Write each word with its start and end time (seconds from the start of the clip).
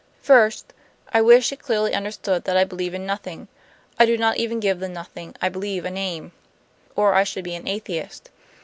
"First, 0.23 0.73
I 1.13 1.21
wish 1.21 1.51
it 1.51 1.59
clearly 1.61 1.93
understood 1.93 2.45
that 2.45 2.57
I 2.57 2.63
believe 2.63 2.95
in 2.95 3.05
nothing. 3.05 3.49
I 3.99 4.07
do 4.07 4.17
not 4.17 4.37
even 4.37 4.59
give 4.59 4.79
the 4.79 4.89
nothing 4.89 5.35
I 5.43 5.49
believe 5.49 5.85
a 5.85 5.91
name; 5.91 6.31
or 6.95 7.13
I 7.13 7.23
should 7.23 7.43
be 7.43 7.53
an 7.53 7.67
atheist. 7.67 8.31